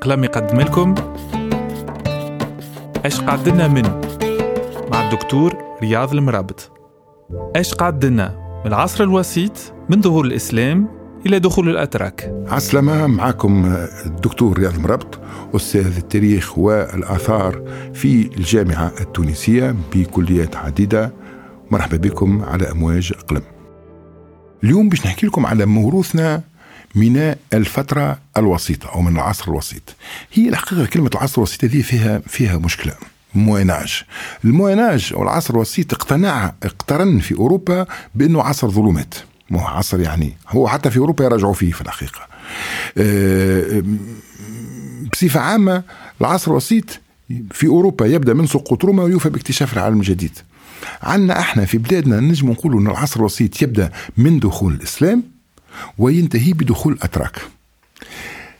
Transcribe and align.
قلم 0.00 0.24
يقدم 0.24 0.60
لكم 0.60 0.94
إيش 3.04 3.20
قعدنا 3.20 3.68
من؟ 3.68 3.82
مع 4.92 5.04
الدكتور 5.04 5.56
رياض 5.82 6.12
المرابط. 6.12 6.70
إيش 7.56 7.74
قعدنا 7.74 8.34
من 8.64 8.66
العصر 8.66 9.04
الوسيط 9.04 9.52
من 9.90 10.02
ظهور 10.02 10.24
الإسلام 10.24 10.88
إلى 11.26 11.38
دخول 11.38 11.68
الأتراك. 11.68 12.44
عسلامة 12.48 13.06
معكم 13.06 13.76
الدكتور 14.06 14.58
رياض 14.58 14.74
المرابط 14.74 15.18
أستاذ 15.56 15.96
التاريخ 15.96 16.58
والآثار 16.58 17.62
في 17.94 18.30
الجامعة 18.36 18.92
التونسية 19.00 19.74
بكليات 19.94 20.56
عديدة. 20.56 21.12
مرحبا 21.70 21.96
بكم 21.96 22.42
على 22.42 22.70
أمواج 22.70 23.12
قلم 23.12 23.42
اليوم 24.64 24.88
باش 24.88 25.06
نحكي 25.06 25.26
لكم 25.26 25.46
على 25.46 25.66
موروثنا 25.66 26.42
من 26.94 27.34
الفترة 27.54 28.18
الوسيطة 28.36 28.88
أو 28.88 29.02
من 29.02 29.16
العصر 29.16 29.50
الوسيط. 29.50 29.94
هي 30.32 30.48
الحقيقة 30.48 30.86
كلمة 30.86 31.10
العصر 31.14 31.34
الوسيط 31.38 31.64
هذه 31.64 31.82
فيها 31.82 32.22
فيها 32.26 32.58
مشكلة. 32.58 32.94
مويناج 33.34 34.02
المويناج 34.44 35.12
أو 35.14 35.22
العصر 35.22 35.54
الوسيط 35.54 35.94
اقتنع 35.94 36.52
اقترن 36.62 37.18
في 37.18 37.34
أوروبا 37.34 37.86
بأنه 38.14 38.42
عصر 38.42 38.70
ظلمات. 38.70 39.14
مو 39.50 39.60
عصر 39.60 40.00
يعني 40.00 40.36
هو 40.48 40.68
حتى 40.68 40.90
في 40.90 40.98
أوروبا 40.98 41.24
يراجعوا 41.24 41.54
فيه 41.54 41.72
في 41.72 41.80
الحقيقة. 41.80 42.20
أه 42.98 43.82
بصفة 45.12 45.40
عامة 45.40 45.82
العصر 46.20 46.50
الوسيط 46.50 47.00
في 47.50 47.66
أوروبا 47.66 48.06
يبدأ 48.06 48.34
من 48.34 48.46
سقوط 48.46 48.84
روما 48.84 49.02
ويوفى 49.02 49.28
باكتشاف 49.28 49.72
العالم 49.72 50.00
الجديد. 50.00 50.38
عندنا 51.02 51.40
إحنا 51.40 51.64
في 51.64 51.78
بلادنا 51.78 52.20
نجم 52.20 52.50
نقولوا 52.50 52.80
إن 52.80 52.86
العصر 52.86 53.20
الوسيط 53.20 53.62
يبدأ 53.62 53.92
من 54.16 54.38
دخول 54.40 54.72
الإسلام 54.74 55.22
وينتهي 55.98 56.52
بدخول 56.52 56.92
الأتراك. 56.92 57.42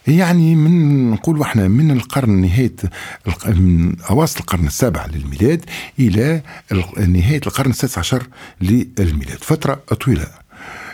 يعني 0.07 0.55
من 0.57 1.11
نقول 1.11 1.41
إحنا 1.43 1.69
من 1.69 1.91
القرن 1.91 2.31
نهاية 2.31 2.77
من 3.47 3.97
اواسط 4.01 4.41
القرن 4.41 4.67
السابع 4.67 5.07
للميلاد 5.07 5.65
إلى 5.99 6.43
نهاية 7.09 7.41
القرن 7.47 7.71
السادس 7.71 7.99
عشر 7.99 8.27
للميلاد. 8.61 9.39
فترة 9.41 9.75
طويلة. 9.75 10.27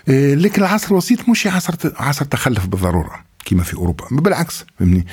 لكن 0.08 0.62
العصر 0.62 0.86
الوسيط 0.90 1.28
مش 1.28 1.46
عصر 1.46 1.74
عصر 1.96 2.24
تخلف 2.24 2.66
بالضرورة 2.66 3.24
كما 3.44 3.62
في 3.62 3.74
أوروبا. 3.74 4.04
بالعكس 4.10 4.64
فهمني؟ 4.78 5.06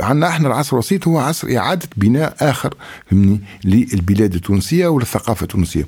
عندنا 0.00 0.28
إحنا 0.28 0.48
العصر 0.48 0.72
الوسيط 0.72 1.08
هو 1.08 1.18
عصر 1.18 1.56
إعادة 1.56 1.88
بناء 1.96 2.36
آخر 2.40 2.74
فهمني؟ 3.10 3.40
للبلاد 3.64 4.34
التونسية 4.34 4.86
وللثقافة 4.86 5.42
التونسية. 5.42 5.86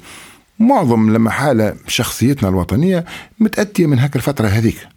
معظم 0.58 1.10
لما 1.10 1.30
حال 1.30 1.74
شخصيتنا 1.86 2.48
الوطنية 2.48 3.04
متأتية 3.40 3.86
من 3.86 3.98
هاك 3.98 4.16
الفترة 4.16 4.48
هذيك. 4.48 4.88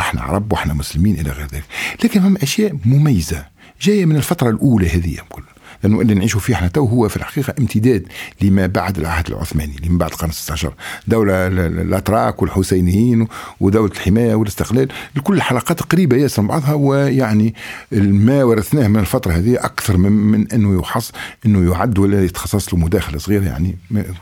إحنا 0.00 0.22
عرب 0.22 0.52
وإحنا 0.52 0.74
مسلمين 0.74 1.20
إلى 1.20 1.30
غير 1.30 1.46
ذلك. 1.46 1.64
لكن 2.04 2.20
هم 2.20 2.36
أشياء 2.42 2.76
مميزة 2.84 3.46
جاية 3.82 4.06
من 4.06 4.16
الفترة 4.16 4.50
الأولى 4.50 4.88
هذه 4.88 5.16
كل 5.28 5.42
لأنه 5.42 5.57
اللي 5.84 6.14
نعيشوا 6.14 6.40
فيه 6.40 6.54
إحنا 6.54 6.68
تو 6.68 6.84
هو 6.84 7.08
في 7.08 7.16
الحقيقة 7.16 7.54
امتداد 7.58 8.06
لما 8.42 8.66
بعد 8.66 8.98
العهد 8.98 9.28
العثماني 9.28 9.76
لما 9.86 9.98
بعد 9.98 10.10
القرن 10.10 10.30
16 10.30 10.74
دولة 11.06 11.46
الأتراك 11.46 12.42
والحسينيين 12.42 13.26
ودولة 13.60 13.92
الحماية 13.92 14.34
والاستقلال 14.34 14.88
كل 15.22 15.34
الحلقات 15.34 15.82
قريبة 15.82 16.16
ياسر 16.16 16.42
من 16.42 16.48
بعضها 16.48 16.74
ويعني 16.74 17.54
ما 17.92 18.44
ورثناه 18.44 18.88
من 18.88 19.00
الفترة 19.00 19.32
هذه 19.32 19.56
أكثر 19.64 19.96
من, 19.96 20.52
أنه 20.52 20.80
يحص 20.80 21.12
أنه 21.46 21.72
يعد 21.72 21.98
ولا 21.98 22.24
يتخصص 22.24 22.74
له 22.74 22.80
مداخلة 22.80 23.18
صغيرة 23.18 23.44
يعني 23.44 23.78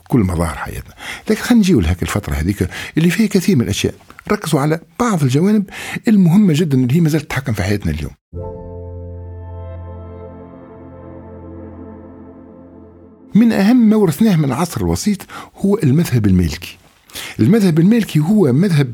كل 0.09 0.21
مظاهر 0.21 0.55
حياتنا. 0.55 0.95
لكن 1.31 1.41
خلينا 1.43 1.61
نجيو 1.61 1.81
لهيك 1.81 2.03
الفترة 2.03 2.35
هذيك 2.35 2.69
اللي 2.99 3.11
فيها 3.11 3.27
كثير 3.27 3.57
من 3.57 3.63
الأشياء. 3.63 3.95
ركزوا 4.33 4.61
على 4.61 4.81
بعض 5.01 5.23
الجوانب 5.23 5.71
المهمة 6.09 6.55
جدا 6.57 6.79
اللي 6.79 6.97
هي 6.97 7.01
ما 7.01 7.09
زالت 7.09 7.25
تتحكم 7.25 7.53
في 7.53 7.63
حياتنا 7.63 7.93
اليوم. 7.93 8.13
من 13.37 13.53
أهم 13.53 13.77
ما 13.89 13.97
ورثناه 13.97 14.37
من 14.37 14.45
العصر 14.45 14.81
الوسيط 14.81 15.19
هو 15.57 15.79
المذهب 15.79 16.27
المالكي 16.27 16.79
المذهب 17.41 17.79
المالكي 17.79 18.19
هو 18.19 18.53
مذهب 18.53 18.93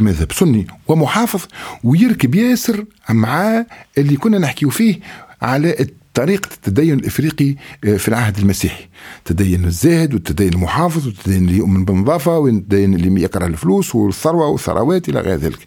مذهب 0.00 0.32
سني 0.32 0.66
ومحافظ 0.88 1.40
ويركب 1.84 2.34
ياسر 2.34 2.84
مع 3.10 3.64
اللي 3.98 4.16
كنا 4.16 4.38
نحكيو 4.38 4.70
فيه 4.70 5.00
على 5.42 5.86
طريقة 6.14 6.48
التدين 6.54 6.98
الإفريقي 6.98 7.54
في 7.82 8.08
العهد 8.08 8.38
المسيحي. 8.38 8.88
التدين 9.18 9.64
الزاهد 9.64 10.14
والتدين 10.14 10.52
المحافظ 10.52 11.06
والتدين 11.06 11.48
اللي 11.48 11.56
يؤمن 11.56 11.84
بالنظافة 11.84 12.38
والتدين 12.38 12.94
اللي 12.94 13.22
يكره 13.22 13.46
الفلوس 13.46 13.94
والثروة 13.94 14.48
والثروات 14.48 15.08
إلى 15.08 15.20
غير 15.20 15.38
ذلك. 15.38 15.58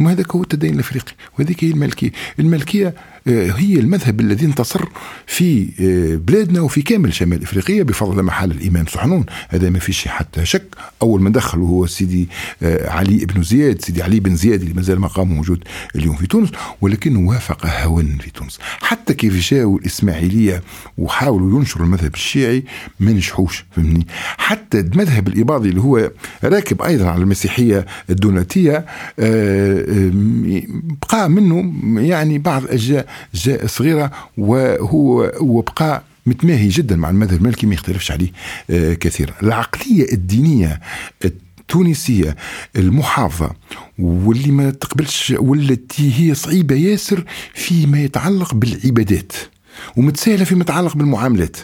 وهذا 0.00 0.24
هو 0.30 0.42
التدين 0.42 0.74
الإفريقي 0.74 1.12
وهذيك 1.38 1.64
هي 1.64 1.70
الملكية. 1.70 2.12
الملكية 2.38 2.94
هي 3.30 3.74
المذهب 3.80 4.20
الذي 4.20 4.46
انتصر 4.46 4.84
في 5.26 5.64
بلادنا 6.26 6.60
وفي 6.60 6.82
كامل 6.82 7.14
شمال 7.14 7.42
إفريقيا 7.42 7.82
بفضل 7.82 8.22
محل 8.22 8.50
الامام 8.50 8.86
سحنون 8.86 9.26
هذا 9.48 9.70
ما 9.70 9.78
فيش 9.78 10.08
حتى 10.08 10.46
شك. 10.46 10.74
أول 11.02 11.22
من 11.22 11.32
دخل 11.32 11.58
هو 11.58 11.86
سيدي 11.86 12.28
علي 12.62 13.24
بن 13.24 13.42
زياد. 13.42 13.82
سيدي 13.82 14.02
علي 14.02 14.20
بن 14.20 14.36
زياد 14.36 14.60
اللي 14.62 14.74
مازال 14.74 15.00
مقامه 15.00 15.34
موجود 15.34 15.64
اليوم 15.96 16.16
في 16.16 16.26
تونس 16.26 16.48
ولكنه 16.80 17.28
وافق 17.28 17.66
هوى 17.66 18.04
في 18.20 18.30
تونس. 18.30 18.58
حتى 18.80 19.14
كيف 19.14 19.50
جاءوا 19.50 19.78
الإسماعيلية 19.78 20.62
وحاولوا 20.98 21.58
ينشروا 21.58 21.86
المذهب 21.86 22.14
الشيعي 22.14 22.64
ما 23.00 23.12
نجحوش 23.12 23.64
فهمني؟ 23.70 24.06
حتى 24.38 24.80
المذهب 24.80 25.28
الإباضي 25.28 25.68
اللي 25.68 25.80
هو 25.80 26.10
راكب 26.44 26.82
أيضا 26.82 27.08
على 27.08 27.22
المسيحية 27.22 27.86
الدوناتيه 28.10 28.86
بقى 31.02 31.30
منه 31.30 31.72
يعني 32.00 32.38
بعض 32.38 32.62
أجزاء 32.68 33.06
جاء 33.34 33.66
صغيرة 33.66 34.10
وهو 34.38 35.32
وبقى 35.40 36.02
متماهي 36.26 36.68
جدا 36.68 36.96
مع 36.96 37.10
المذهب 37.10 37.38
المالكي 37.38 37.66
ما 37.66 37.74
يختلفش 37.74 38.10
عليه 38.10 38.32
آه 38.70 38.94
كثيرا. 38.94 39.34
العقلية 39.42 40.12
الدينية 40.12 40.80
التونسية 41.24 42.36
المحافظة 42.76 43.50
واللي 43.98 44.50
ما 44.50 44.70
تقبلش 44.70 45.34
والتي 45.36 46.12
هي 46.20 46.34
صعيبة 46.34 46.74
ياسر 46.74 47.24
فيما 47.54 48.00
يتعلق 48.00 48.54
بالعبادات 48.54 49.32
ومتساهلة 49.96 50.44
فيما 50.44 50.60
يتعلق 50.60 50.96
بالمعاملات 50.96 51.56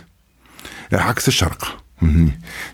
عكس 0.93 1.29
الشرق. 1.29 1.85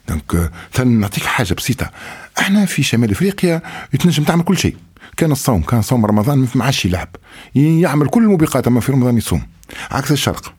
دونك 0.09 0.51
نعطيك 0.87 1.25
حاجة 1.25 1.55
بسيطة. 1.55 1.91
إحنا 2.39 2.67
في 2.67 2.83
شمال 2.83 3.11
إفريقيا 3.11 3.63
تنجم 4.01 4.25
تعمل 4.25 4.43
كل 4.43 4.59
شيء. 4.59 4.77
كان 5.17 5.33
الصوم 5.33 5.63
كان 5.63 5.83
صوم 5.83 6.07
رمضان 6.07 6.49
ما 6.55 6.65
عادش 6.65 6.85
يلعب 6.85 7.09
يعمل 7.55 8.09
كل 8.09 8.23
الموبقات 8.23 8.67
أما 8.67 8.81
في 8.81 8.93
رمضان 8.93 9.17
يصوم. 9.17 9.43
عكس 9.91 10.13
الشرق. 10.13 10.55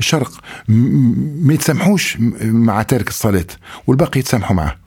الشرق 0.00 0.30
ما 0.68 1.54
يتسامحوش 1.54 2.16
مع 2.42 2.82
تارك 2.82 3.08
الصلاة 3.08 3.46
والباقي 3.86 4.20
يتسامحوا 4.20 4.56
معه. 4.56 4.83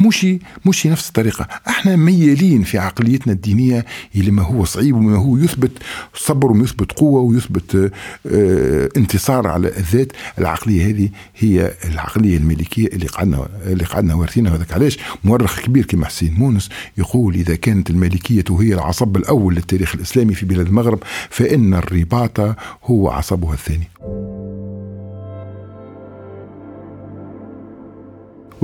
مش 0.00 0.26
مش 0.66 0.86
نفس 0.86 1.08
الطريقة. 1.08 1.48
إحنا 1.68 1.96
ميالين 1.96 2.62
في 2.62 2.78
عقليتنا 2.78 3.32
الدينية 3.32 3.84
إلى 4.16 4.30
ما 4.30 4.42
هو 4.42 4.64
صعيب 4.64 4.96
وما 4.96 5.16
هو 5.16 5.36
يثبت 5.36 5.70
صبر 6.14 6.52
ويثبت 6.52 6.92
قوة 6.92 7.20
ويثبت 7.20 7.92
آه 8.26 8.88
انتصار 8.96 9.46
على 9.46 9.68
الذات. 9.68 10.12
العقلية 10.38 10.86
هذه 10.88 11.08
هي 11.36 11.74
العقلية 11.84 12.36
الملكية 12.36 12.86
اللي 12.86 13.06
قعدنا 13.06 13.48
اللي 13.66 13.84
قعدنا 13.84 14.14
وارثينها 14.14 14.52
وذاك 14.54 14.72
علاش؟ 14.72 14.98
مؤرخ 15.24 15.60
كبير 15.60 15.84
كما 15.84 16.06
حسين 16.06 16.34
مونس 16.34 16.68
يقول 16.98 17.34
إذا 17.34 17.56
كانت 17.56 17.90
الملكية 17.90 18.44
هي 18.50 18.74
العصب 18.74 19.16
الأول 19.16 19.54
للتاريخ 19.54 19.94
الإسلامي 19.94 20.34
في 20.34 20.46
بلاد 20.46 20.66
المغرب 20.66 20.98
فإن 21.30 21.74
الرباط 21.74 22.40
هو 22.84 23.10
عصبها 23.10 23.54
الثاني. 23.54 23.88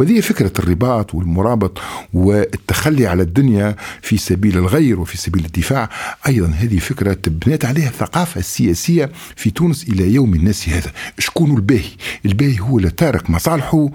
وهذه 0.00 0.20
فكرة 0.20 0.52
الرباط 0.58 1.14
والمرابط 1.14 1.78
والتخلي 2.12 3.06
على 3.06 3.22
الدنيا 3.22 3.76
في 4.02 4.16
سبيل 4.16 4.58
الغير 4.58 5.00
وفي 5.00 5.18
سبيل 5.18 5.44
الدفاع. 5.44 5.90
أيضا 6.26 6.46
هذه 6.46 6.78
فكرة 6.78 7.18
بنيت 7.26 7.64
عليها 7.64 7.88
الثقافة 7.88 8.38
السياسية 8.38 9.10
في 9.36 9.50
تونس 9.50 9.88
إلى 9.88 10.14
يوم 10.14 10.34
الناس 10.34 10.68
هذا. 10.68 10.92
شكون 11.18 11.56
الباهي؟ 11.56 11.90
الباهي 12.26 12.60
هو 12.60 12.78
اللي 12.78 13.20
مصالحه 13.28 13.88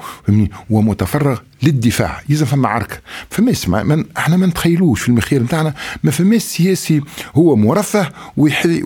ومتفرغ 0.69 1.39
للدفاع. 1.63 2.21
يلزم 2.29 2.45
فما 2.45 2.67
عركة 2.67 2.97
فما 3.29 3.51
يسمع 3.51 3.83
من 3.83 4.05
إحنا 4.17 4.37
ما 4.37 4.45
نتخيلوش 4.45 5.01
في 5.01 5.09
المخير 5.09 5.43
نتاعنا. 5.43 5.73
ما 6.03 6.11
فماش 6.11 6.41
سياسي 6.41 7.01
هو 7.35 7.55
مرفه 7.55 8.09
ويحل 8.37 8.81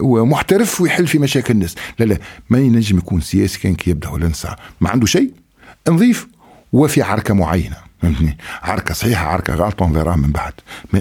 ومحترف 0.00 0.80
ويحل 0.80 1.06
في 1.06 1.18
مشاكل 1.18 1.54
الناس. 1.54 1.74
لا 1.98 2.04
لا 2.04 2.18
ما 2.50 2.58
ينجم 2.58 2.98
يكون 2.98 3.20
سياسي 3.20 3.58
كان 3.58 3.74
كي 3.74 3.90
يبدأ 3.90 4.08
ولا 4.08 4.28
نسعى. 4.28 4.56
ما 4.80 4.90
عنده 4.90 5.06
شيء؟ 5.06 5.45
نظيف 5.88 6.26
وفي 6.72 7.02
عركة 7.02 7.34
معينة 7.34 7.76
فهمتني؟ 8.02 8.38
عركة 8.62 8.94
صحيحة 8.94 9.26
عركة 9.26 9.54
غلطه 9.54 9.86
نظيرها 9.86 10.16
من 10.16 10.32
بعد. 10.32 10.52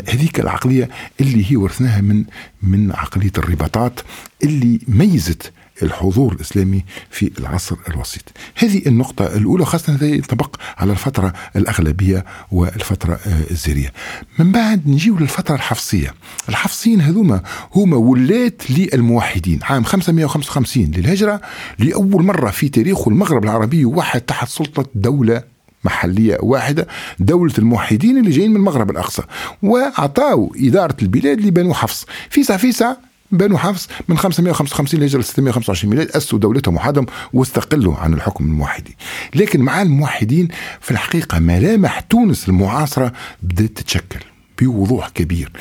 هذيك 0.07 0.39
العقلية 0.39 0.89
اللي 1.21 1.51
هي 1.51 1.55
ورثناها 1.55 2.01
من 2.01 2.23
من 2.63 2.91
عقلية 2.91 3.31
الرباطات 3.37 3.99
اللي 4.43 4.79
ميزت 4.87 5.53
الحضور 5.83 6.33
الإسلامي 6.33 6.85
في 7.09 7.31
العصر 7.39 7.75
الوسيط. 7.89 8.23
هذه 8.55 8.81
النقطة 8.87 9.37
الأولى 9.37 9.65
خاصة 9.65 10.05
ينطبق 10.05 10.55
على 10.77 10.91
الفترة 10.91 11.33
الأغلبية 11.55 12.25
والفترة 12.51 13.13
آه، 13.13 13.51
الزيرية. 13.51 13.93
من 14.39 14.51
بعد 14.51 14.87
نجيو 14.87 15.17
للفترة 15.17 15.55
الحفصية. 15.55 16.13
الحفصيين 16.49 17.01
هذوما 17.01 17.41
هما 17.75 17.97
ولات 17.97 18.61
للموحدين. 18.71 19.59
عام 19.63 19.83
555 19.83 20.91
للهجرة 20.91 21.41
لأول 21.79 22.23
مرة 22.23 22.49
في 22.49 22.69
تاريخ 22.69 23.07
المغرب 23.07 23.43
العربي 23.43 23.85
واحد 23.85 24.21
تحت 24.21 24.47
سلطة 24.47 24.85
دولة 24.95 25.43
محلية 25.83 26.37
واحدة 26.41 26.87
دولة 27.19 27.53
الموحدين 27.57 28.17
اللي 28.17 28.31
جايين 28.31 28.51
من 28.51 28.57
المغرب 28.57 28.91
الأقصى. 28.91 29.21
وأعطاوا 29.63 30.49
إدارة 30.55 30.95
البلاد 31.01 31.41
لبنو 31.41 31.73
حفص. 31.73 32.05
فيسع 32.29 32.57
فيسع 32.57 32.95
بنو 33.31 33.57
حفص 33.57 33.87
من 34.07 34.17
555 34.17 34.99
لهجرة 34.99 35.21
625 35.21 35.89
ميلاد 35.93 36.11
أسسوا 36.11 36.39
دولتهم 36.39 36.75
وحدهم 36.75 37.05
واستقلوا 37.33 37.95
عن 37.95 38.13
الحكم 38.13 38.43
الموحدي. 38.43 38.97
لكن 39.35 39.61
مع 39.61 39.81
الموحدين 39.81 40.47
في 40.81 40.91
الحقيقة 40.91 41.39
ملامح 41.39 41.99
تونس 41.99 42.49
المعاصرة 42.49 43.13
بدأت 43.43 43.69
تتشكل 43.69 44.19
بوضوح 44.61 45.09
كبير. 45.09 45.51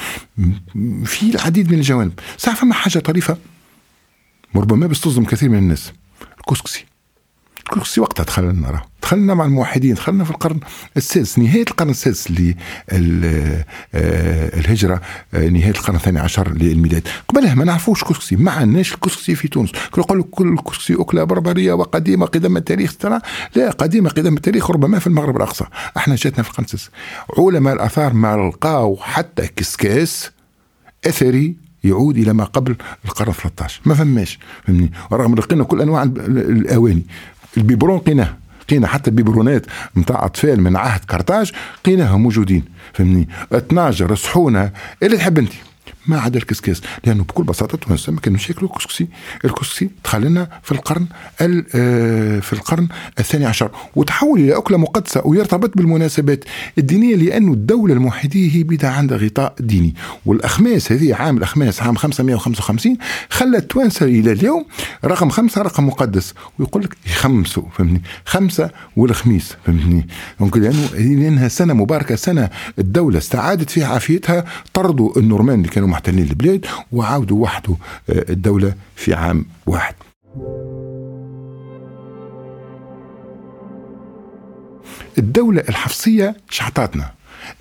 في 1.04 1.22
العديد 1.22 1.72
من 1.72 1.78
الجوانب. 1.78 2.12
صح 2.38 2.54
فما 2.54 2.74
حاجة 2.74 2.98
طريفة؟ 2.98 3.36
ربما 4.56 4.86
بتصدم 4.86 5.24
كثير 5.24 5.48
من 5.48 5.58
الناس. 5.58 5.92
الكسكسي. 6.40 6.84
الكسكسي 7.58 8.00
وقتها 8.00 8.24
دخلنا 8.24 8.52
نرى 8.52 8.82
دخلنا 9.04 9.34
مع 9.34 9.44
الموحدين 9.44 9.94
دخلنا 9.94 10.24
في 10.24 10.30
القرن 10.30 10.60
السادس 10.96 11.38
نهاية 11.38 11.62
القرن 11.62 11.90
السادس 11.90 12.30
للهجرة 12.30 12.54
آه، 14.94 15.00
آه، 15.34 15.48
نهاية 15.48 15.70
القرن 15.70 15.96
الثاني 15.96 16.20
عشر 16.20 16.52
للميلاد. 16.52 17.08
قبلها 17.28 17.54
ما 17.54 17.64
نعرفوش 17.64 18.04
كسكسي 18.04 18.36
ما 18.36 18.50
عندناش 18.50 18.94
الكسكسي 18.94 19.34
في 19.34 19.48
تونس. 19.48 19.70
يقول 19.98 20.18
لك 20.18 20.26
كل 20.30 20.48
الكسكسي 20.48 20.94
أكلة 20.94 21.24
بربرية 21.24 21.72
وقديمة 21.72 22.26
قدم 22.26 22.56
التاريخ 22.56 22.96
ترى 22.96 23.20
لا 23.56 23.70
قديمة 23.70 24.10
قدم 24.10 24.36
التاريخ 24.36 24.70
ربما 24.70 24.98
في 24.98 25.06
المغرب 25.06 25.36
الأقصى. 25.36 25.64
إحنا 25.96 26.14
جاتنا 26.14 26.42
في 26.42 26.50
القرن 26.50 26.64
السادس. 26.64 26.90
علماء 27.38 27.74
الآثار 27.74 28.12
ما 28.12 28.36
لقاو 28.36 28.96
حتى 28.96 29.46
كسكاس 29.46 30.30
أثري 31.06 31.56
يعود 31.84 32.18
إلى 32.18 32.32
ما 32.32 32.44
قبل 32.44 32.76
القرن 33.04 33.32
13 33.32 33.80
ما 33.84 33.94
فماش 33.94 34.38
فهمني؟ 34.66 34.92
رغم 35.12 35.34
لقينا 35.34 35.64
كل 35.64 35.80
أنواع 35.80 36.02
الأواني. 36.02 37.06
ال 37.56 37.61
biberon 37.61 37.98
لقيناه 37.98 38.43
لقينا 38.70 38.86
حتى 38.86 39.10
البيبرونات 39.10 39.66
نتاع 39.96 40.24
أطفال 40.24 40.60
من 40.60 40.76
عهد 40.76 41.00
قرطاج 41.04 41.52
لقيناها 41.84 42.16
موجودين. 42.16 42.64
فهمني 42.92 43.28
طناجر 43.68 44.14
صحونه 44.14 44.70
اللي 45.02 45.16
تحب 45.16 45.38
أنت؟ 45.38 45.52
ما 46.06 46.20
عدا 46.20 46.38
الكسكاس. 46.38 46.82
لأنه 47.04 47.24
بكل 47.24 47.42
بساطة 47.42 47.74
التوانسه 47.74 48.12
ما 48.12 48.20
كانوش 48.20 48.50
ياكلوا 48.50 48.70
الكسكسي 48.70 49.08
الكسكسي 49.44 49.90
دخل 50.04 50.22
لنا 50.22 50.48
في 50.62 50.72
القرن 50.72 51.06
آه، 51.40 52.40
في 52.40 52.52
القرن 52.52 52.88
الثاني 53.18 53.46
عشر. 53.46 53.70
وتحول 53.96 54.40
إلى 54.40 54.56
أكلة 54.56 54.76
مقدسة 54.76 55.22
ويرتبط 55.24 55.76
بالمناسبات 55.76 56.44
الدينية 56.78 57.16
لأنه 57.16 57.52
الدولة 57.52 57.94
الموحديه 57.94 58.56
هي 58.56 58.62
بدأ 58.62 58.88
عندها 58.88 59.18
غطاء 59.18 59.54
ديني. 59.60 59.94
والأخماس 60.26 60.92
هذه 60.92 61.14
عام 61.14 61.36
الأخماس 61.36 61.82
عام 61.82 61.96
555 61.96 62.96
خلى 63.30 63.56
التوانسه 63.58 64.06
إلى 64.06 64.32
اليوم 64.32 64.64
رقم 65.04 65.28
خمسة 65.28 65.62
رقم 65.62 65.86
مقدس. 65.86 66.34
ويقول 66.58 66.82
لك 66.82 66.96
يخمسوا 67.06 67.62
فهمني 67.78 68.02
خمسة 68.24 68.70
والخميس 68.96 69.56
فهمتني؟ 69.66 70.06
donc 70.40 70.56
لأنه 70.56 70.88
لأنها 70.94 71.48
سنة 71.48 71.74
مباركة 71.74 72.14
سنة 72.16 72.50
الدولة 72.78 73.18
استعادت 73.18 73.70
فيها 73.70 73.86
عافيتها 73.86 74.44
طردوا 74.74 75.18
النورمان 75.18 75.58
اللي 75.58 75.68
كانوا 75.68 75.88
محتلين 75.94 76.24
البلاد 76.24 76.66
وعاودوا 76.92 77.42
وحدوا 77.42 77.76
آه، 78.10 78.24
الدولة 78.30 78.74
في 78.96 79.14
عام 79.14 79.46
واحد. 79.66 79.94
الدولة 85.18 85.64
الحفصية 85.68 86.36
شعطاتنا 86.50 87.10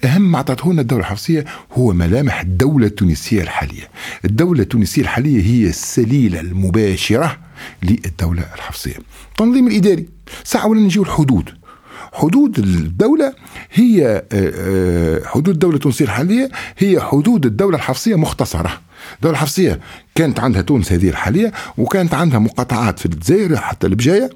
أهم 0.03 0.31
ما 0.31 0.37
أعطته 0.37 0.73
لنا 0.73 0.81
الدولة 0.81 1.01
الحفصية 1.01 1.45
هو 1.71 1.93
ملامح 1.93 2.41
الدولة 2.41 2.87
التونسية 2.87 3.41
الحالية. 3.41 3.89
الدولة 4.25 4.61
التونسية 4.61 5.01
الحالية 5.01 5.41
هي 5.43 5.69
السليلة 5.69 6.39
المباشرة 6.39 7.37
للدولة 7.83 8.43
الحفصية. 8.55 8.95
التنظيم 9.31 9.67
الإداري 9.67 10.07
ساعة 10.43 10.67
ولا 10.67 10.79
نجيو 10.81 11.03
الحدود. 11.03 11.49
حدود 12.13 12.59
الدولة 12.59 13.33
هي 13.73 14.07
آه، 14.07 14.23
آه، 14.31 15.21
حدود 15.25 15.49
الدولة 15.49 15.75
التونسية 15.75 16.05
الحالية 16.05 16.49
هي 16.77 17.01
حدود 17.01 17.45
الدولة 17.45 17.75
الحفصية 17.77 18.15
مختصرة. 18.15 18.71
الدولة 19.15 19.33
الحفصية 19.33 19.79
كانت 20.15 20.39
عندها 20.39 20.61
تونس 20.61 20.91
هذه 20.91 21.09
الحالية 21.09 21.51
وكانت 21.77 22.13
عندها 22.13 22.39
مقاطعات 22.39 22.99
في 22.99 23.05
الجزائر 23.05 23.57
حتى 23.57 23.87
البجاية. 23.87 24.29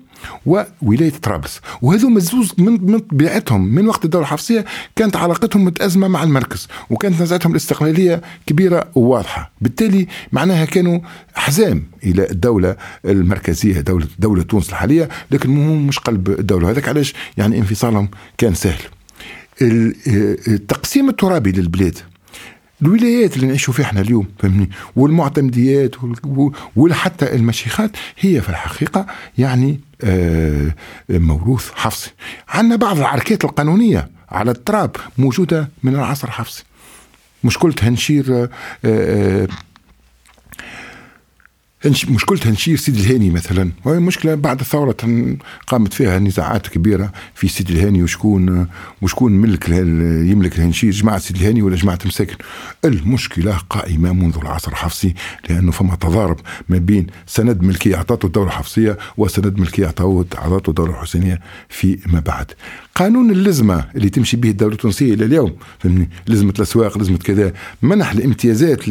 وولاية 0.46 1.12
طرابلس. 1.12 1.62
وهذو 1.82 2.10
مزوز 2.10 2.54
من 2.58 3.00
طبيعتهم. 3.00 3.76
من 3.76 3.88
وقت 3.88 4.06
الدولة 4.06 4.26
الحفصيه 4.26 4.66
كانت 4.96 5.16
علاقتهم 5.16 5.66
متأزمة 5.66 6.08
مع 6.08 6.24
المركز 6.24 6.68
وكانت 6.90 7.22
نزعتهم 7.22 7.52
الاستقلالية 7.52 8.22
كبيرة 8.46 8.88
وواضحة. 8.96 9.52
بالتالي 9.62 10.08
معناها 10.32 10.66
كانوا 10.66 11.00
حزام 11.36 11.84
إلى 12.04 12.30
الدولة 12.30 12.76
المركزية 13.06 13.80
دوله 13.82 14.08
دولة 14.20 14.44
تونس 14.44 14.70
الحالية 14.70 15.10
لكن 15.32 15.50
مش 15.88 16.00
قلب 16.00 16.30
الدولة. 16.30 16.70
هذاك 16.70 16.88
علاش؟ 16.88 17.14
يعني 17.38 17.58
انفصالهم 17.58 18.10
كان 18.38 18.54
سهل. 18.54 18.82
التقسيم 19.62 21.10
الترابي 21.10 21.52
للبلاد 21.52 21.98
الولايات 22.82 23.36
اللي 23.36 23.48
نعيشوا 23.48 23.74
فيها 23.74 23.86
إحنا 23.86 24.02
اليوم 24.02 24.28
فهمني 24.40 24.70
والمعتمديات 24.96 25.96
وحتى 26.76 27.36
المشيخات 27.36 27.92
هي 28.20 28.42
في 28.42 28.50
الحقيقة 28.50 29.06
يعني 29.38 29.80
آه، 30.04 30.72
موروث 31.10 31.72
حفصي. 31.76 32.12
عندنا 32.50 32.76
بعض 32.76 32.98
العركات 32.98 33.44
القانونية 33.46 34.10
على 34.30 34.52
التراب 34.52 34.96
موجودة 35.18 35.70
من 35.84 35.96
العصر 35.96 36.28
الحفصي 36.28 36.64
مشكلة 37.44 37.74
هنشير 37.82 38.26
آه، 38.44 38.50
آه، 38.86 39.48
مشكلة 41.86 42.40
هنشير 42.46 42.78
سيدي 42.78 43.00
الهاني 43.02 43.30
مثلا. 43.30 43.72
وهي 43.86 44.00
مشكلة 44.00 44.36
بعد 44.36 44.60
الثورة 44.60 44.96
قامت 45.68 45.94
فيها 45.94 46.20
نزاعات 46.20 46.68
كبيرة 46.68 47.12
في 47.36 47.48
سيدي 47.48 47.74
الهاني 47.74 48.04
وشكون 48.04 48.68
وشكون 49.02 49.32
ملك 49.32 49.70
يملك 50.30 50.60
الهنشير 50.60 50.92
جماعة 50.92 51.18
سيدي 51.18 51.40
الهاني 51.40 51.62
ولا 51.62 51.76
جماعة 51.76 52.00
مساكن. 52.06 52.36
المشكلة 52.86 53.58
قائمة 53.70 54.14
منذ 54.14 54.38
العصر 54.42 54.72
الحفصي 54.72 55.14
لأنه 55.50 55.72
فما 55.72 55.96
تضارب 55.96 56.38
ما 56.70 56.78
بين 56.78 57.08
سند 57.28 57.62
ملكية 57.62 57.96
أعطته 57.96 58.26
الدولة 58.26 58.48
الحفصية 58.48 58.98
وسند 59.18 59.60
ملكية 59.60 59.86
أعطته 59.86 60.70
الدولة 60.70 60.92
الحسينية 60.92 61.40
فيما 61.70 62.20
بعد. 62.26 62.52
قانون 62.96 63.32
اللزمة 63.32 63.86
اللي 63.96 64.10
تمشي 64.10 64.38
به 64.38 64.50
الدولة 64.50 64.74
التونسية 64.74 65.14
إلى 65.14 65.26
اليوم 65.26 65.56
فهمني؟ 65.80 66.10
لزمة 66.28 66.54
الأسواق 66.58 66.98
لزمة 66.98 67.18
كذا. 67.18 67.54
منح 67.82 68.12
الامتيازات 68.12 68.84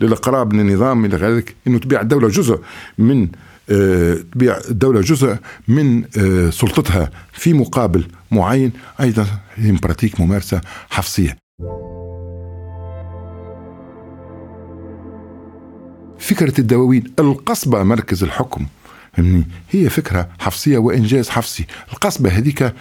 للاقراب 0.00 0.52
من 0.52 0.60
النظام 0.60 1.04
إلى 1.04 1.16
ذلك 1.16 1.54
إنه 1.66 1.78
تبيع 1.78 2.00
الدولة 2.00 2.28
جزء 2.34 2.60
من 2.98 3.28
آه، 3.70 4.14
تبيع 4.32 4.58
الدولة 4.70 5.00
جزء 5.00 5.36
من 5.68 6.04
آه، 6.18 6.50
سلطتها 6.50 7.10
في 7.32 7.52
مقابل 7.52 8.06
معين. 8.30 8.72
أيضا 9.00 9.26
هي 9.54 9.72
براتيك 9.72 10.20
ممارسة 10.20 10.60
حفصية 10.90 11.36
فكرة 16.18 16.60
الدواوين 16.60 17.04
القصبة 17.18 17.82
مركز 17.82 18.22
الحكم. 18.22 18.66
فهمني 19.12 19.44
هي 19.70 19.90
فكرة 19.90 20.28
حفصية 20.38 20.78
وإنجاز 20.78 21.28
حفصي 21.28 21.66
القصبة 21.92 22.30
هذيك 22.30 22.72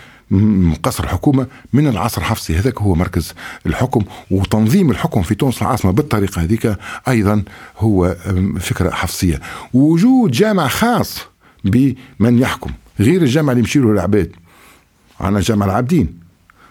قصر 0.84 1.04
الحكومة 1.04 1.48
من 1.74 1.88
العصر 1.88 2.22
الحفصي 2.22 2.56
هذاك 2.56 2.82
هو 2.82 2.96
مركز 2.96 3.34
الحكم 3.66 4.04
وتنظيم 4.32 4.92
الحكم 4.92 5.22
في 5.22 5.36
تونس 5.36 5.62
العاصمة. 5.62 5.92
بالطريقة 5.92 6.42
هذيك 6.42 6.78
أيضا 7.08 7.44
هو 7.78 8.16
فكرة 8.60 8.90
حفصية. 8.90 9.42
وجود 9.74 10.32
جامع 10.32 10.68
خاص 10.68 11.20
بمن 11.64 12.40
يحكم 12.40 12.72
غير 13.00 13.22
الجامع 13.22 13.52
اللي 13.52 13.60
يمشي 13.60 13.80
له 13.80 13.92
العباد. 13.92 14.32
عنا 15.20 15.40
جامع 15.40 15.66
العابدين. 15.66 16.20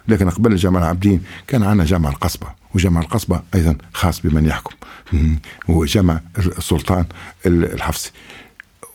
لكن 0.09 0.31
قبل 0.31 0.57
جامع 0.57 0.79
العابدين 0.79 1.23
كان 1.47 1.63
عنا 1.63 1.85
جامع 1.85 2.09
القصبة 2.09 2.47
وجامع 2.75 3.01
القصبة 3.01 3.43
أيضا 3.55 3.77
خاص 3.93 4.21
بمن 4.21 4.47
يحكم. 4.47 4.75
هو 5.71 5.85
جامع 5.85 6.21
السلطان 6.39 7.05
الحفصي. 7.47 8.11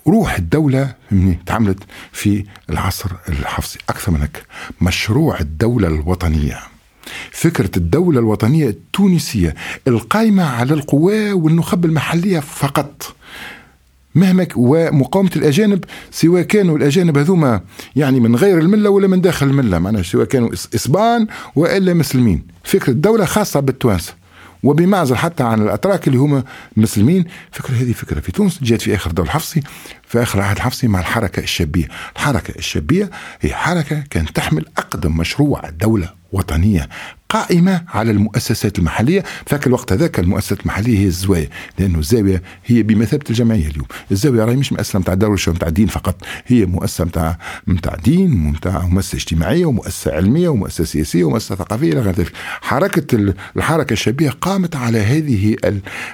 روح 0.07 0.35
الدولة 0.35 0.93
تعملت 1.45 1.79
في 2.11 2.45
العصر 2.69 3.09
الحفصي 3.29 3.79
أكثر 3.89 4.11
من 4.11 4.21
هيك 4.21 4.43
مشروع 4.81 5.39
الدولة 5.39 5.87
الوطنية. 5.87 6.59
فكرة 7.31 7.71
الدولة 7.77 8.19
الوطنية 8.19 8.67
التونسية 8.67 9.55
القائمة 9.87 10.43
على 10.43 10.73
القوى 10.73 11.31
والنخب 11.31 11.85
المحلية 11.85 12.39
فقط. 12.39 13.15
مهما 14.15 14.47
ومقاومة 14.55 15.31
الأجانب 15.35 15.83
سواء 16.11 16.41
كانوا 16.41 16.77
الأجانب 16.77 17.17
هذوما 17.17 17.61
يعني 17.95 18.19
من 18.19 18.35
غير 18.35 18.59
الملة 18.59 18.89
ولا 18.89 19.07
من 19.07 19.21
داخل 19.21 19.47
الملة. 19.47 19.79
معناها 19.79 20.03
سواء 20.03 20.25
كانوا 20.25 20.53
إسبان 20.53 21.27
وإلا 21.55 21.93
مسلمين. 21.93 22.43
فكرة 22.63 22.89
الدولة 22.89 23.25
خاصة 23.25 23.59
بالتوانسة. 23.59 24.13
وبمعزل 24.67 25.15
حتى 25.15 25.43
عن 25.43 25.61
الأتراك 25.61 26.07
اللي 26.07 26.17
هما 26.17 26.43
مسلمين. 26.77 27.25
فكرة 27.51 27.75
هذه 27.75 27.91
فكرة 27.91 28.19
في 28.19 28.31
تونس 28.31 28.63
جات 28.63 28.81
في 28.81 28.95
آخر 28.95 29.11
دور 29.11 29.25
الحفصي 29.25 29.61
في 30.07 30.21
آخر 30.21 30.41
عهد 30.41 30.55
الحفصي 30.55 30.87
مع 30.87 30.99
الحركة 30.99 31.39
الشابية. 31.39 31.87
الحركة 32.15 32.53
الشابية 32.57 33.09
هي 33.41 33.53
حركة 33.53 34.03
كانت 34.09 34.29
تحمل 34.29 34.65
أقدم 34.77 35.17
مشروع 35.17 35.69
دولة 35.69 36.13
وطنية. 36.31 36.89
قائمة 37.29 37.81
على 37.93 38.11
المؤسسات 38.11 38.79
المحلية. 38.79 39.23
فاك 39.45 39.67
الوقت 39.67 39.91
هذاك 39.91 40.19
المؤسسات 40.19 40.61
المحلية 40.61 40.99
هي 40.99 41.05
الزوايا 41.05 41.49
لأنه 41.79 41.99
الزاوية 41.99 42.41
هي 42.65 42.83
بمثابة 42.83 43.23
الجمعية 43.29 43.67
اليوم. 43.67 43.85
الزاوية 44.11 44.45
راهي 44.45 44.55
مش 44.55 44.73
مؤسسة 44.73 44.99
نتاع 44.99 45.13
دولة 45.13 45.37
نتاع 45.47 45.69
دين 45.69 45.87
فقط 45.87 46.15
هي 46.47 46.65
مؤسسة 46.65 47.05
نتاع 47.05 47.37
نتاع 47.67 47.95
دين 47.95 48.51
نتاع 48.51 48.85
مؤسسة 48.87 49.15
اجتماعية 49.15 49.65
ومؤسسة 49.65 50.13
علمية 50.13 50.49
ومؤسسة 50.49 50.83
سياسية 50.83 51.23
ومؤسسة 51.23 51.55
ثقافية 51.55 51.93
إلى 51.93 51.99
غير 51.99 52.13
ذلك. 52.13 52.31
حركة 52.61 53.33
الحركة 53.57 53.93
الشعبية 53.93 54.29
قامت 54.29 54.75
على 54.75 54.99
هذه 54.99 55.55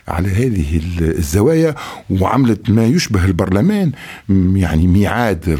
على 0.08 0.30
هذه 0.30 0.82
الزوايا 1.02 1.76
وعملت 2.10 2.70
ما 2.70 2.86
يشبه 2.86 3.26
البرلمان 3.26 3.92
يعني 4.56 4.88
ميعاد 4.88 5.60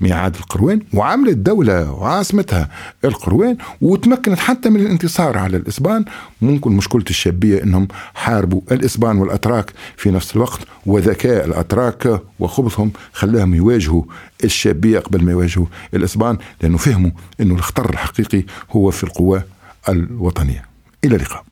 ميعاد 0.00 0.36
القروان 0.36 0.80
وعملت 0.94 1.36
دولة 1.36 1.92
وعاصمتها 1.92 2.68
القروان 3.04 3.56
وتمكنت 3.80 4.38
حتى 4.38 4.70
من 4.70 4.83
الانتصار 4.86 5.38
على 5.38 5.56
الإسبان. 5.56 6.04
ممكن 6.42 6.72
مشكلة 6.72 7.04
الشابية 7.10 7.62
أنهم 7.62 7.88
حاربوا 8.14 8.60
الإسبان 8.72 9.16
والأتراك 9.18 9.72
في 9.96 10.10
نفس 10.10 10.36
الوقت 10.36 10.60
وذكاء 10.86 11.44
الأتراك 11.44 12.20
وخبثهم 12.38 12.90
خلاهم 13.12 13.54
يواجهوا 13.54 14.02
الشابية 14.44 14.98
قبل 14.98 15.24
ما 15.24 15.32
يواجهوا 15.32 15.66
الإسبان 15.94 16.38
لأنه 16.62 16.76
فهموا 16.78 17.10
أنه 17.40 17.54
الخطر 17.54 17.90
الحقيقي 17.90 18.42
هو 18.70 18.90
في 18.90 19.04
القوى 19.04 19.42
الوطنية. 19.88 20.64
إلى 21.04 21.16
اللقاء. 21.16 21.44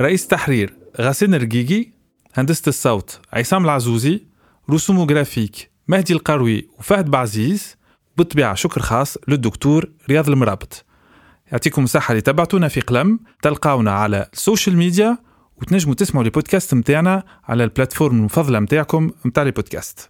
رئيس 0.00 0.26
تحرير 0.26 0.74
غاسين 1.00 1.34
رقيقي 1.34 1.97
هندسة 2.38 2.68
الصوت 2.68 3.20
عصام 3.32 3.64
العزوزي 3.64 4.26
رسوم 4.70 5.06
جرافيك 5.06 5.70
مهدي 5.88 6.12
القروي 6.12 6.68
وفهد 6.78 7.10
بعزيز 7.10 7.76
بالطبيعة 8.16 8.54
شكر 8.54 8.82
خاص 8.82 9.18
للدكتور 9.28 9.90
رياض 10.10 10.28
المرابط. 10.28 10.84
يعطيكم 11.52 11.84
الصحة 11.84 12.12
اللي 12.12 12.20
تبعتونا 12.20 12.68
في 12.68 12.80
قلم. 12.80 13.20
تلقاونا 13.42 13.92
على 13.92 14.28
ال 14.32 14.38
social 14.38 14.76
media 14.76 15.18
وتنجموا 15.56 15.94
تسمعوا 15.94 16.24
البودكاست 16.24 16.74
متاعنا 16.74 17.22
على 17.44 17.64
ال 17.64 17.69
plateforme 17.69 18.18
المفضلة 18.18 18.60
متاعكم 18.60 19.10
متاع 19.24 19.42
البودكاست 19.42 20.06